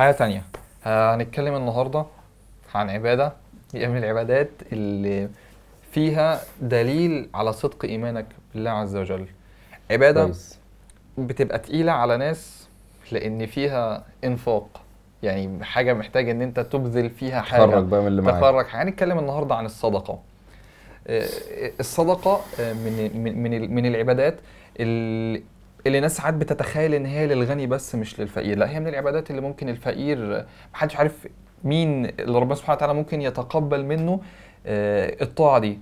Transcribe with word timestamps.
حاجة 0.00 0.12
تانية. 0.12 0.42
هنتكلم 0.84 1.56
النهاردة 1.56 2.06
عن 2.74 2.90
عبادة. 2.90 3.32
هي 3.74 3.88
من 3.88 3.96
العبادات 3.96 4.50
اللي 4.72 5.28
فيها 5.92 6.40
دليل 6.60 7.28
على 7.34 7.52
صدق 7.52 7.84
إيمانك 7.84 8.26
بالله 8.54 8.70
عز 8.70 8.96
وجل. 8.96 9.26
عبادة 9.90 10.24
كويس. 10.24 10.58
بتبقى 11.18 11.58
تقيلة 11.58 11.92
على 11.92 12.16
ناس 12.16 12.68
لأن 13.12 13.46
فيها 13.46 14.04
إنفاق. 14.24 14.80
يعني 15.22 15.64
حاجة 15.64 15.94
محتاج 15.94 16.28
إن 16.28 16.42
أنت 16.42 16.60
تبذل 16.60 17.10
فيها 17.10 17.40
حاجة. 17.40 17.66
تخرج 17.66 17.84
بقى 17.84 18.00
من 18.00 18.06
اللي 18.06 18.22
معاك. 18.22 18.40
تخرج. 18.40 18.66
هنتكلم 18.70 19.18
النهارده 19.18 19.54
عن 19.54 19.66
الصدقة. 19.66 20.18
آه، 21.06 21.28
الصدقة 21.80 22.40
آه، 22.60 22.72
من 22.72 23.10
من 23.42 23.74
من 23.74 23.86
العبادات 23.86 24.34
اللي 25.86 26.00
ناس 26.00 26.16
ساعات 26.16 26.34
بتتخيل 26.34 26.94
إن 26.94 27.06
هي 27.06 27.26
للغني 27.26 27.66
بس 27.66 27.94
مش 27.94 28.20
للفقير. 28.20 28.58
لا 28.58 28.70
هي 28.70 28.80
من 28.80 28.88
العبادات 28.88 29.30
اللي 29.30 29.40
ممكن 29.40 29.68
الفقير 29.68 30.46
محدش 30.74 30.96
عارف 30.96 31.26
مين 31.64 32.06
اللي 32.06 32.38
ربنا 32.38 32.54
سبحانه 32.54 32.76
وتعالى 32.76 32.94
ممكن 32.94 33.22
يتقبل 33.22 33.84
منه 33.84 34.20
آه، 34.66 35.16
الطاعة 35.22 35.58
دي. 35.58 35.78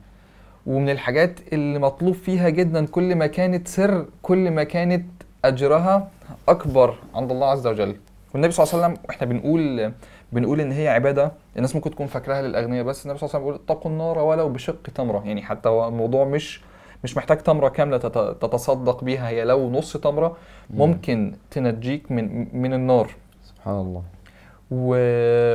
ومن 0.66 0.91
الحاجات 0.91 1.41
اللي 1.52 1.78
مطلوب 1.78 2.14
فيها 2.14 2.48
جدا 2.48 2.86
كل 2.86 3.14
ما 3.14 3.27
كانت 3.27 3.69
سر 3.69 4.06
كل 4.22 4.50
ما 4.50 4.64
كانت 4.64 5.05
أجرها 5.45 6.10
أكبر 6.48 6.94
عند 7.14 7.30
الله 7.33 7.50
عز 7.50 7.66
وجل. 7.66 7.96
والنبي 8.34 8.52
صلى 8.52 8.64
الله 8.64 8.74
عليه 8.84 8.94
وسلم 8.94 9.05
وإحنا 9.08 9.27
بنقول 9.27 9.92
بنقول 10.33 10.60
إن 10.60 10.72
هي 10.72 10.88
عبادة 10.88 11.33
الناس 11.56 11.74
ممكن 11.74 11.91
تكون 11.91 12.06
فاكراها 12.06 12.42
للأغنياء 12.42 12.84
بس 12.84 13.06
النبي 13.06 13.19
صلى 13.19 13.27
الله 13.28 13.36
عليه 13.38 13.44
وسلم 13.46 13.52
بيقول 13.52 13.55
اتقوا 13.78 13.91
النار 13.91 14.19
ولو 14.19 14.48
بشق 14.48 14.83
تمرة. 14.94 15.22
يعني 15.27 15.42
حتى 15.42 15.69
الموضوع 15.69 16.24
مش 16.24 16.60
مش 17.04 17.16
محتاج 17.16 17.38
تمرة 17.38 17.68
كاملة 17.68 17.96
تت- 17.98 18.36
تتصدق 18.42 19.04
بيها 19.04 19.28
هي 19.28 19.44
لو 19.44 19.70
نص 19.70 19.96
تمرة 19.96 20.36
ممكن 20.70 21.34
تنجيك 21.50 22.12
من 22.12 22.56
من 22.62 22.74
النار. 22.74 23.10
سبحان 23.44 23.74
الله. 23.74 24.02
و... 24.70 24.94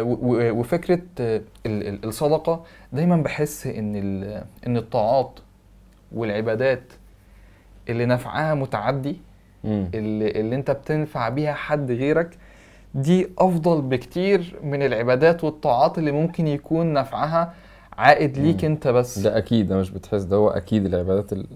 و... 0.02 0.60
وفكرة 0.60 1.02
ال... 1.20 1.42
ال- 1.66 2.06
الصدقة 2.06 2.64
دايما 2.94 3.18
بحس 3.18 3.68
إن 3.68 3.96
ال... 3.96 4.44
إن 4.68 4.78
الطاعات 4.78 5.40
والعبادات 6.12 6.84
اللي 7.90 8.06
نفعها 8.06 8.54
متعدي. 8.54 9.18
اللي, 9.66 10.32
اللي 10.32 10.56
أنت 10.56 10.72
بتنفع 10.72 11.30
بيها 11.30 11.54
حد 11.54 11.92
غيرك 11.92 12.38
دي 12.96 13.28
أفضل 13.40 13.82
بكتير 13.82 14.60
من 14.64 14.82
العبادات 14.84 15.44
والطاعات 15.44 15.98
اللي 15.98 16.12
ممكن 16.12 16.48
يكون 16.48 16.94
نفعها 16.94 17.54
عائد 17.98 18.38
ليك 18.38 18.66
مم. 18.66 18.72
انت 18.72 18.88
بس. 18.88 19.20
ده 19.20 19.38
أكيد 19.38 19.68
ده 19.68 19.78
مش 19.78 19.90
بتحس 19.92 20.22
ده 20.24 20.36
هو 20.36 20.50
أكيد 20.50 20.86
العبادات 20.86 21.34
اللي 21.34 21.48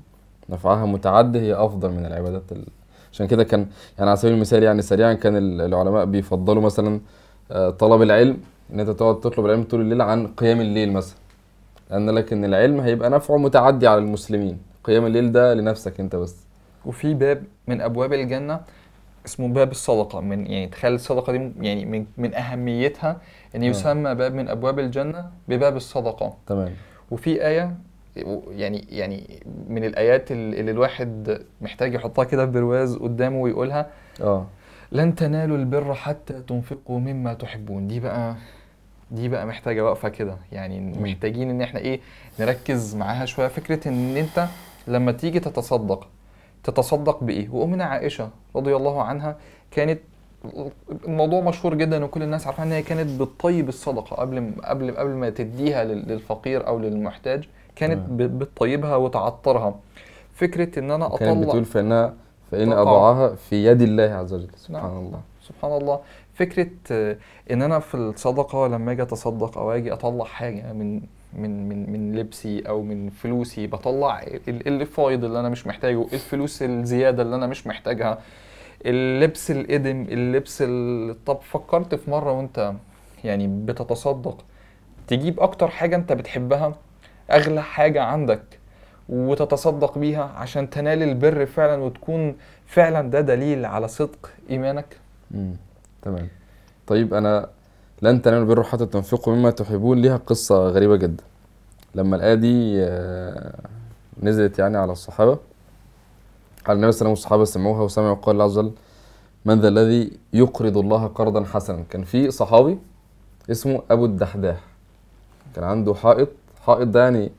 نفعها 0.49 0.85
متعدي 0.85 1.39
هي 1.39 1.53
أفضل 1.53 1.91
من 1.91 2.05
العبادات 2.05 2.51
ال... 2.51 2.65
عشان 3.13 3.27
كده 3.27 3.43
كان 3.43 3.59
يعني 3.97 4.09
على 4.09 4.17
سبيل 4.17 4.33
المثال 4.33 4.63
يعني 4.63 4.81
سريعا 4.81 5.13
كان 5.13 5.37
ال- 5.37 5.61
العلماء 5.61 6.05
بيفضلوا 6.05 6.61
مثلا 6.61 6.99
آه، 7.51 7.69
طلب 7.69 8.01
العلم 8.01 8.37
إن 8.73 8.79
أنت 8.79 8.89
تقعد 8.89 9.19
تطلب 9.19 9.45
العلم 9.45 9.63
طول 9.63 9.81
الليل 9.81 10.01
عن 10.01 10.27
قيام 10.27 10.61
الليل 10.61 10.93
مثلا. 10.93 11.17
لأن 11.91 12.09
لكن 12.09 12.45
العلم 12.45 12.79
هيبقى 12.79 13.09
نفعه 13.09 13.37
متعدي 13.37 13.87
على 13.87 13.97
المسلمين. 13.99 14.57
قيام 14.83 15.05
الليل 15.05 15.31
ده 15.31 15.53
لنفسك 15.53 15.99
أنت 15.99 16.15
بس. 16.15 16.35
وفي 16.85 17.13
باب 17.13 17.43
من 17.67 17.81
أبواب 17.81 18.13
الجنة 18.13 18.59
اسمه 19.27 19.47
باب 19.47 19.71
الصدقة. 19.71 20.21
من 20.21 20.47
يعني 20.47 20.67
تخيل 20.67 20.93
الصدقة 20.93 21.31
دي 21.33 21.51
يعني 21.61 21.85
من 21.85 22.05
من 22.17 22.33
أهميتها 22.35 23.17
إن 23.55 23.63
آه. 23.63 23.67
يسمى 23.67 24.15
باب 24.15 24.33
من 24.33 24.49
أبواب 24.49 24.79
الجنة 24.79 25.29
بباب 25.47 25.75
الصدقة. 25.75 26.33
تمام. 26.47 26.71
وفي 27.11 27.47
آية 27.47 27.75
يعني 28.51 28.85
يعني 28.89 29.39
من 29.69 29.83
الآيات 29.83 30.31
اللي 30.31 30.71
الواحد 30.71 31.41
محتاج 31.61 31.93
يحطها 31.93 32.23
كده 32.23 32.45
في 32.45 32.51
برواز 32.51 32.95
قدامه 32.97 33.37
ويقولها. 33.41 33.87
آه. 34.21 34.45
لن 34.91 35.15
تنالوا 35.15 35.57
البر 35.57 35.93
حتى 35.93 36.33
تنفقوا 36.41 36.99
مما 36.99 37.33
تحبون. 37.33 37.87
دي 37.87 37.99
بقى 37.99 38.35
دي 39.11 39.27
بقى 39.29 39.45
محتاجة 39.45 39.83
وقفة 39.85 40.09
كده. 40.09 40.37
يعني 40.51 40.79
محتاجين 40.79 41.49
إن 41.49 41.61
إحنا 41.61 41.79
إيه 41.79 41.99
نركز 42.39 42.95
معاها 42.95 43.25
شوية. 43.25 43.47
فكرة 43.47 43.87
إن 43.87 44.17
أنت 44.17 44.47
لما 44.87 45.11
تيجي 45.11 45.39
تتصدق 45.39 46.07
تتصدق 46.63 47.23
بإيه؟ 47.23 47.49
وأمنا 47.49 47.83
عائشة. 47.83 48.29
رضي 48.57 48.75
الله 48.75 49.01
عنها 49.03 49.35
كانت 49.71 49.99
الموضوع 51.05 51.41
مشهور 51.41 51.73
جدا 51.75 52.05
وكل 52.05 52.23
الناس 52.23 52.47
عارفة 52.47 52.63
إن 52.63 52.71
هي 52.71 52.81
كانت 52.81 53.21
بتطيب 53.21 53.69
الصدقة 53.69 54.15
قبل 54.15 54.51
قبل 54.63 54.91
قبل 54.97 55.09
ما 55.09 55.29
تديها 55.29 55.83
لل- 55.83 56.07
للفقير 56.07 56.67
أو 56.67 56.79
للمحتاج 56.79 57.47
كانت. 57.75 58.09
ب- 58.09 58.39
بتطيبها 58.39 58.95
وتعطرها 58.95 59.75
فكرة 60.35 60.79
إن 60.79 60.91
أنا 60.91 61.09
كانت 61.09 61.21
أطلع 61.21 61.33
بتقول 61.41 61.65
فانها 61.65 62.13
فإن 62.51 62.69
تقع. 62.69 62.81
اضاعها 62.81 63.35
في 63.35 63.65
يد 63.65 63.81
الله 63.81 64.03
عز 64.03 64.33
وجل 64.33 64.47
سبحان 64.55 64.83
نعم. 64.83 64.97
الله 64.97 65.19
سبحان 65.41 65.71
الله 65.81 65.99
فكرة 66.33 66.67
آه، 66.91 67.17
إن 67.51 67.61
أنا 67.61 67.79
في 67.79 67.95
الصدقة 67.95 68.67
لما 68.67 68.91
أجي 68.91 69.01
أتصدق 69.01 69.57
أو 69.57 69.71
أجي 69.71 69.93
أطلع 69.93 70.25
حاجة 70.25 70.73
من 70.73 71.01
من 71.33 71.69
من 71.69 71.91
من 71.91 72.15
لبسي 72.15 72.59
أو 72.67 72.81
من 72.81 73.09
فلوسي 73.09 73.67
بطلع 73.67 74.21
ال- 74.23 74.67
اللي 75.23 75.39
أنا 75.39 75.49
مش 75.49 75.67
محتاجه 75.67 76.01
الفلوس 76.13 76.63
الزيادة 76.63 77.23
اللي 77.23 77.35
أنا 77.35 77.47
مش 77.47 77.67
محتاجها 77.67 78.17
اللبس 78.85 79.51
القدم 79.51 80.01
اللبس 80.09 80.63
ال... 80.67 81.15
طب 81.25 81.37
فكرت 81.41 81.95
في 81.95 82.11
مرة 82.11 82.31
وأنت 82.31 82.73
يعني 83.23 83.47
بتتصدق 83.47 84.37
تجيب 85.07 85.39
أكتر 85.39 85.67
حاجة 85.67 85.95
أنت 85.95 86.13
بتحبها 86.13 86.75
أغلى 87.31 87.63
حاجة 87.63 88.03
عندك 88.03 88.41
وتتصدق 89.09 89.97
بيها 89.97 90.23
عشان 90.23 90.69
تنال 90.69 91.03
البر 91.03 91.45
فعلا 91.45 91.83
وتكون 91.83 92.35
فعلا 92.65 93.09
ده 93.09 93.21
دليل 93.21 93.65
على 93.65 93.87
صدق 93.87 94.29
إيمانك؟ 94.49 94.97
مم. 95.31 95.53
تمام. 96.01 96.27
طيب 96.87 97.13
أنا 97.13 97.49
لن 98.01 98.21
تنالوا 98.21 98.41
البر 98.43 98.63
حتى 98.63 98.85
تنفقوا 98.85 99.35
مما 99.35 99.51
تحبون. 99.51 99.97
ليها 100.01 100.17
قصة 100.17 100.67
غريبة 100.69 100.95
جدا. 100.95 101.23
لما 101.95 102.15
الآية 102.15 102.33
دي 102.33 102.83
آه، 102.83 103.53
نزلت 104.23 104.59
يعني 104.59 104.77
على 104.77 104.91
الصحابة 104.91 105.39
على 106.67 106.75
النبي 106.75 106.91
صلى 106.91 107.01
الله 107.01 107.09
عليه 107.09 107.09
وسلم 107.09 107.09
والصحابة 107.09 107.43
سمعوها 107.45 107.81
وسمعوا 107.83 108.15
قول 108.15 108.33
الله 108.35 108.43
عز 108.45 108.57
وجل 108.57 108.71
من 109.45 109.59
ذا 109.61 109.67
الذي 109.67 110.11
يقرض 110.33 110.77
الله 110.77 111.07
قرضا 111.07 111.43
حسنا. 111.45 111.83
كان 111.89 112.03
في 112.03 112.31
صحابي 112.31 112.77
اسمه 113.51 113.81
أبو 113.91 114.05
الدحداح. 114.05 114.57
كان 115.55 115.63
عنده 115.63 115.93
حائط 115.93 116.29
حائط 116.65 116.87
ده 116.87 117.03
يعني 117.03 117.31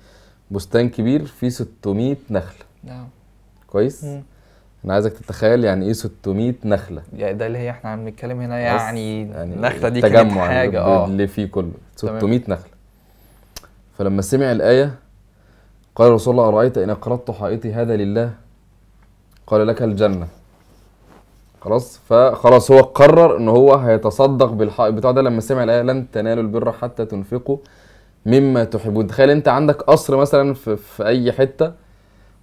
بستان 0.50 0.88
كبير 0.88 1.24
فيه 1.26 1.48
600 1.48 2.16
نخلة. 2.30 2.64
نعم. 2.84 3.08
كويس؟ 3.66 4.04
مم. 4.04 4.22
أنا 4.84 4.94
عايزك 4.94 5.12
تتخيل 5.12 5.64
يعني 5.64 5.86
إيه 5.86 5.92
600 5.92 6.54
نخلة. 6.64 7.02
يعني 7.16 7.38
ده 7.38 7.46
اللي 7.46 7.58
هي 7.58 7.70
إحنا 7.70 7.90
عم 7.90 8.08
نتكلم 8.08 8.40
هنا 8.40 8.58
يعني 8.58 9.28
يعني 9.30 9.54
النخله 9.54 9.88
دي 9.88 10.00
كانت 10.00 10.32
حاجة 10.32 10.68
اللي- 10.68 10.78
آه. 10.78 11.06
اللي 11.06 11.26
فيه 11.26 11.46
كله. 11.46 11.72
تمام. 11.96 12.18
600 12.18 12.40
نخلة. 12.48 12.70
فلما 13.98 14.22
سمع 14.22 14.52
الآية 14.52 14.94
قال 15.96 16.12
رسول 16.12 16.34
الله 16.34 16.48
أرأيت 16.48 16.78
إن 16.78 16.90
اقرضت 16.90 17.30
حائطي 17.30 17.72
هذا 17.74 17.96
لله؟ 17.96 18.30
قال 19.48 19.66
لك 19.66 19.82
الجنة. 19.82 20.26
خلاص؟ 21.60 22.00
فخلاص 22.08 22.70
هو 22.70 22.80
قرر 22.80 23.36
إن 23.36 23.48
هو 23.48 23.74
هيتصدق 23.74 24.46
بالحائط 24.46 24.94
بتاعه 24.94 25.12
ده 25.14 25.22
لما 25.22 25.40
سمع 25.40 25.64
الآية 25.64 25.82
لن 25.82 26.10
تنالوا 26.10 26.42
البر 26.42 26.72
حتى 26.72 27.04
تنفقوا 27.04 27.56
مما 28.26 28.64
تحبون. 28.64 29.06
تخيل 29.06 29.30
أنت 29.30 29.48
عندك 29.48 29.82
قصر 29.82 30.16
مثلا 30.16 30.54
في, 30.54 30.76
في 30.76 31.06
أي 31.06 31.32
حتة 31.32 31.72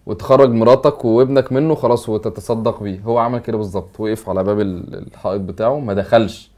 وتخرج 0.05 0.49
مراتك 0.49 1.05
وابنك 1.05 1.51
منه 1.51 1.75
خلاص 1.75 2.09
وتتصدق 2.09 2.83
بيه. 2.83 2.99
هو 3.01 3.17
عمل 3.17 3.39
كده 3.39 3.57
بالظبط. 3.57 3.99
وقف 3.99 4.29
على 4.29 4.43
باب 4.43 4.59
ال- 4.59 5.07
الحائط 5.07 5.41
بتاعه 5.41 5.79
ما 5.79 5.93
دخلش. 5.93 6.51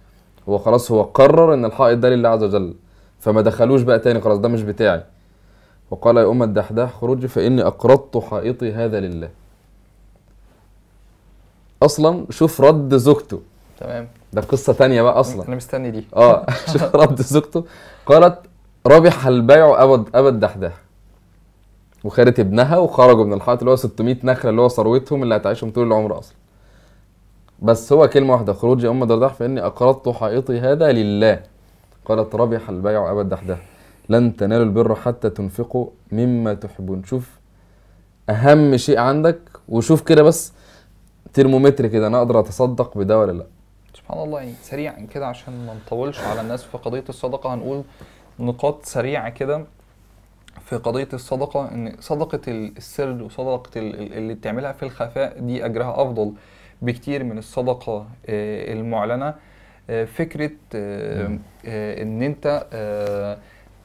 هو 0.50 0.58
خلاص 0.58 0.92
هو 0.92 1.02
قرر 1.02 1.54
إن 1.54 1.66
الحائط 1.66 1.98
ده 1.98 2.10
لله 2.10 2.30
عز 2.30 2.44
وجل. 2.44 2.74
فما 3.20 3.42
دخلوش 3.42 3.82
بقى 3.82 4.00
تاني 4.00 4.22
خلاص 4.22 4.38
ده 4.40 4.48
مش 4.50 4.62
بتاعي. 4.62 5.04
وقال 5.92 6.18
يا 6.18 6.32
أم 6.32 6.44
الدحداح 6.44 6.94
خروجي 6.94 7.28
فإني 7.28 7.62
أقرضت 7.62 8.18
حائطي 8.18 8.72
هذا 8.74 9.00
لله. 9.00 9.30
أصلا 11.84 12.26
شوف 12.30 12.62
رد 12.62 12.96
زوجته. 12.98 13.42
تمام. 13.80 14.08
ده 14.34 14.42
قصة 14.42 14.74
تانية 14.74 15.02
بقى 15.02 15.20
أصلا. 15.20 15.48
أنا 15.48 15.56
مستني 15.56 15.92
دي. 15.92 16.06
آه. 16.16 16.46
شوف 16.74 16.96
رد 16.96 17.22
زوجته. 17.22 17.66
قالت 18.06 18.40
ربح 18.88 19.28
البيع 19.28 19.84
أبد 19.84 20.10
أبد 20.16 20.34
الدحداح 20.34 20.74
وخدت 22.04 22.40
ابنها 22.40 22.78
وخرجوا 22.78 23.26
من 23.26 23.34
الحائط 23.34 23.60
اللي 23.60 23.72
هو 23.72 23.76
600 23.76 24.18
نخلة 24.24 24.50
اللي 24.52 24.62
هو 24.62 24.68
ثروتهم 24.70 25.24
اللي 25.24 25.36
هتعيشهم 25.36 25.72
طول 25.72 25.88
العمر 25.88 26.20
أصلا. 26.20 26.36
بس 27.62 27.94
هو 27.94 28.08
كلمة 28.08 28.34
واحدة 28.34 28.54
خروج 28.54 28.84
يا 28.84 28.90
أم 28.90 29.04
الدحداح 29.04 29.34
فإني 29.34 29.66
أقرضت 29.66 30.10
حائطي 30.10 30.60
هذا 30.60 30.92
لله. 30.92 31.40
قالت 32.06 32.36
ربح 32.36 32.70
البيع 32.70 33.12
أبا 33.12 33.22
الدحداح 33.22 33.60
لن 34.10 34.36
تنالوا 34.36 34.66
البر 34.66 34.96
حتى 34.96 35.30
تنفقوا 35.30 35.88
مما 36.12 36.54
تحبون. 36.54 37.04
شوف 37.04 37.30
أهم 38.30 38.78
شيء 38.78 39.00
عندك 39.00 39.40
وشوف 39.70 40.02
كده 40.02 40.24
بس 40.24 40.54
ترمومتر 41.42 41.88
كده 41.88 42.08
أنا 42.08 42.18
أقدر 42.18 42.40
أتصدق 42.40 42.98
بده 42.98 43.20
ولا 43.20 43.32
لأ؟ 43.32 43.46
سبحان 43.94 44.24
الله 44.24 44.40
يعني 44.40 44.54
سريعا 44.62 45.08
كده 45.14 45.28
عشان 45.28 45.66
ما 45.66 45.74
نطولش 45.74 46.20
على 46.20 46.42
الناس 46.42 46.64
في 46.64 46.78
قضية 46.78 47.04
الصدقة. 47.10 47.54
هنقول 47.54 47.84
نقاط 48.40 48.86
سريعة 48.86 49.30
كده 49.30 49.66
في 50.66 50.76
قضية 50.76 51.08
الصدقة 51.14 51.72
إن 51.72 51.96
صدقة 52.00 52.40
ال- 52.48 52.78
السر 52.78 53.24
وصدقة 53.24 53.80
ال- 53.80 54.00
ال- 54.02 54.14
اللي 54.14 54.34
بتعملها 54.34 54.72
في 54.72 54.84
الخفاء 54.84 55.40
دي 55.40 55.66
أجرها 55.66 56.02
أفضل 56.02 56.34
بكتير 56.82 57.24
من 57.24 57.38
الصدقة 57.38 58.08
آه، 58.30 58.74
المعلنة. 58.74 59.36
آه، 59.90 60.06
فكرة 60.06 60.52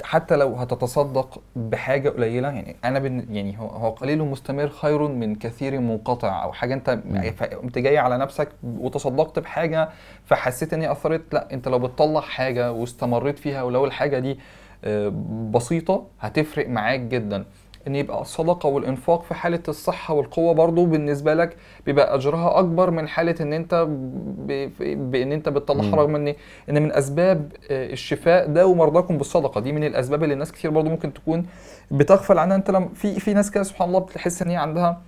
حتى 0.02 0.36
لو 0.36 0.54
هتتصدق 0.54 1.42
بحاجة 1.56 2.08
قليلة 2.10 2.48
يعني 2.48 2.76
أنا 2.84 2.98
بن 2.98 3.26
يعني 3.36 3.58
هو 3.58 3.66
هو 3.66 3.90
قليل 3.90 4.22
مستمر 4.22 4.68
خير 4.68 5.08
من 5.08 5.34
كثير 5.34 5.80
منقطع 5.80 6.42
أو 6.42 6.52
حاجة 6.52 6.74
أنت. 6.74 6.90
قمت 7.54 7.78
جاي 7.78 7.98
على 7.98 8.18
نفسك 8.18 8.48
وتصدقت 8.64 9.38
بحاجة 9.38 9.88
فحسيت 10.24 10.72
ان 10.74 10.80
هي 10.82 10.92
أثرت 10.92 11.22
لأ 11.34 11.48
أنت 11.52 11.68
لو 11.68 11.78
بتطلع 11.78 12.20
حاجة 12.20 12.72
واستمريت 12.72 13.38
فيها 13.38 13.62
ولو 13.62 13.84
الحاجة 13.84 14.18
دي 14.18 14.38
آه، 14.84 15.12
بسيطة 15.50 16.06
هتفرق 16.20 16.68
معاك 16.68 17.00
جدا 17.00 17.44
إن 17.86 17.96
يبقى 17.96 18.20
الصدقة 18.20 18.66
والإنفاق 18.68 19.22
في 19.22 19.34
حالة 19.34 19.62
الصحة 19.68 20.14
والقوة 20.14 20.54
برضو 20.54 20.84
بالنسبة 20.86 21.34
لك 21.34 21.56
بيبقى 21.86 22.14
أجرها 22.14 22.58
أكبر 22.58 22.90
من 22.90 23.08
حالة 23.08 23.34
إن 23.40 23.52
أنت 23.52 23.86
ب... 23.88 24.70
بإن 25.10 25.32
أنت 25.32 25.48
بتطلعها. 25.48 25.96
رغم 25.96 26.14
ان 26.16 26.34
إن 26.70 26.82
من 26.82 26.92
أسباب 26.92 27.52
آه، 27.70 27.92
الشفاء 27.92 28.46
ده 28.46 28.66
ومرضاكم 28.66 29.18
بالصدقة. 29.18 29.60
دي 29.60 29.72
من 29.72 29.84
الأسباب 29.84 30.22
اللي 30.22 30.32
الناس 30.34 30.52
كتير 30.52 30.70
برضو 30.70 30.90
ممكن 30.90 31.12
تكون 31.14 31.46
بتغفل 31.90 32.38
عنها. 32.38 32.56
أنت 32.56 32.70
لما 32.70 32.88
في 32.94 33.20
في 33.20 33.34
ناس 33.34 33.50
كده 33.50 33.62
سبحان 33.62 33.88
الله 33.88 33.98
بتحس 34.00 34.42
إن 34.42 34.50
هي 34.50 34.56
عندها 34.56 35.00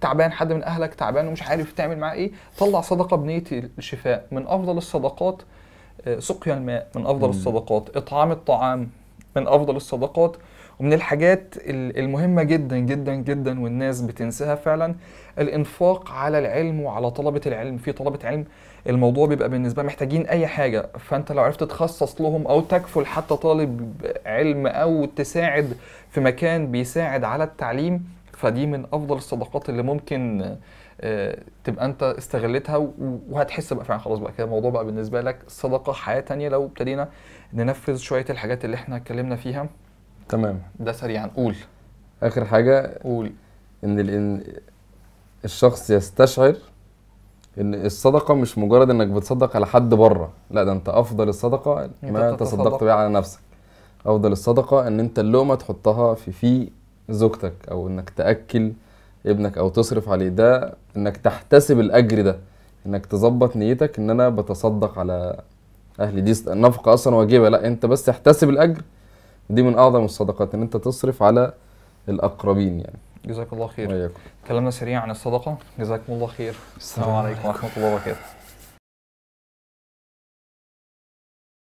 تعبان 0.00 0.32
حد 0.32 0.52
من 0.52 0.62
أهلك 0.62 0.94
تعبان 0.94 1.26
ومش 1.28 1.42
عارف 1.42 1.72
تعمل 1.72 1.98
معاه 1.98 2.12
إيه 2.14 2.30
طلع 2.58 2.80
صدقة 2.80 3.16
بنية 3.16 3.44
الشفاء. 3.78 4.26
من 4.30 4.46
أفضل 4.46 4.76
الصدقات 4.78 5.42
آه، 6.06 6.18
سقيا 6.18 6.54
الماء. 6.54 6.88
من 6.94 7.06
أفضل 7.06 7.24
مم. 7.24 7.30
الصدقات 7.30 7.96
إطعام 7.96 8.30
الطعام. 8.32 8.88
من 9.36 9.48
أفضل 9.48 9.76
الصدقات 9.76 10.36
ومن 10.80 10.92
الحاجات 10.92 11.54
ال- 11.56 11.98
المهمة 11.98 12.42
جدا 12.42 12.78
جدا 12.78 13.14
جدا 13.14 13.60
والناس 13.60 14.00
بتنساها 14.00 14.54
فعلا 14.54 14.94
الإنفاق 15.38 16.10
على 16.10 16.38
العلم 16.38 16.80
وعلى 16.80 17.10
طلبة 17.10 17.40
العلم. 17.46 17.76
في 17.76 17.92
طلبة 17.92 18.18
علم 18.24 18.44
الموضوع 18.88 19.26
بيبقى 19.26 19.48
بالنسبة 19.48 19.82
محتاجين 19.82 20.26
أي 20.26 20.46
حاجة. 20.46 20.88
فأنت 20.98 21.32
لو 21.32 21.42
عرفت 21.42 21.64
تخصص 21.64 22.20
لهم 22.20 22.46
أو 22.46 22.60
تكفل 22.60 23.06
حتى 23.06 23.36
طالب 23.36 23.94
علم 24.26 24.66
أو 24.66 25.04
تساعد 25.04 25.76
في 26.10 26.20
مكان 26.20 26.70
بيساعد 26.70 27.24
على 27.24 27.44
التعليم 27.44 28.04
فدي 28.32 28.66
من 28.66 28.84
أفضل 28.92 29.16
الصدقات 29.16 29.68
اللي 29.68 29.82
ممكن 29.82 30.54
آه، 31.00 31.38
تبقى 31.64 31.84
أنت 31.84 32.02
استغلتها 32.02 32.90
وهتحس 33.30 33.72
بقى 33.72 33.84
فعلا. 33.84 34.00
خلاص 34.00 34.18
بقى 34.18 34.32
كده 34.32 34.44
الموضوع 34.44 34.70
بقى 34.70 34.84
بالنسبة 34.84 35.20
لك 35.20 35.36
صدقه 35.48 35.92
حياة 35.92 36.20
تانية 36.20 36.48
لو 36.48 36.64
ابتدينا 36.64 37.08
ننفذ 37.54 37.96
شوية 37.96 38.24
الحاجات 38.30 38.64
اللي 38.64 38.76
إحنا 38.76 38.96
اتكلمنا 38.96 39.36
فيها. 39.36 39.66
تمام. 40.30 40.62
ده 40.80 40.92
سريعا. 40.92 41.26
قول. 41.36 41.54
آخر 42.22 42.44
حاجة 42.44 42.98
قول. 43.04 43.32
إن 43.84 44.42
الشخص 45.44 45.90
يستشعر 45.90 46.54
إن 47.60 47.74
الصدقة 47.74 48.34
مش 48.34 48.58
مجرد 48.58 48.90
إنك 48.90 49.06
بتصدق 49.06 49.56
على 49.56 49.66
حد 49.66 49.94
بره. 49.94 50.32
لا 50.50 50.64
ده 50.64 50.72
أنت 50.72 50.88
أفضل 50.88 51.28
الصدقة 51.28 51.90
ما. 52.02 52.32
تصدقت 52.32 52.84
بيها 52.84 52.94
على 52.94 53.08
نفسك. 53.08 53.40
أفضل 54.06 54.32
الصدقة 54.32 54.86
إن 54.86 55.00
أنت 55.00 55.18
اللقمة 55.18 55.54
تحطها 55.54 56.14
في 56.14 56.32
في 56.32 56.70
زوجتك 57.08 57.52
أو 57.70 57.88
إنك 57.88 58.10
تأكل 58.10 58.72
ابنك 59.26 59.58
أو 59.58 59.68
تصرف 59.68 60.08
عليه. 60.08 60.28
ده 60.28 60.74
إنك 60.96 61.16
تحتسب 61.16 61.80
الأجر 61.80 62.22
ده. 62.22 62.38
إنك 62.86 63.06
تظبط 63.06 63.56
نيتك 63.56 63.98
إن 63.98 64.10
أنا 64.10 64.28
بتصدق 64.28 64.98
على 64.98 65.40
أهلي. 66.00 66.20
دي 66.20 66.34
النفقه 66.48 66.94
أصلا 66.94 67.16
واجبة. 67.16 67.48
لا 67.48 67.66
أنت 67.66 67.86
بس 67.86 68.08
احتسب 68.08 68.48
الأجر 68.50 68.82
دي 69.50 69.62
من 69.62 69.78
أعظم 69.78 70.04
الصدقات 70.04 70.54
إن 70.54 70.62
أنت 70.62 70.76
تصرف 70.76 71.22
على 71.22 71.52
الأقربين 72.08 72.80
يعني. 72.80 72.98
جزاك 73.24 73.52
الله 73.52 73.66
خير. 73.66 73.88
وإياكم. 73.88 74.20
كلامنا 74.48 74.70
سريع 74.70 75.00
عن 75.00 75.10
الصدقة. 75.10 75.56
جزاكم 75.78 76.12
الله 76.12 76.26
خير. 76.26 76.54
السلام 76.76 77.10
عليكم 77.10 77.48
ورحمة 77.48 77.70
الله 77.76 77.92
وبركاته. 77.94 78.20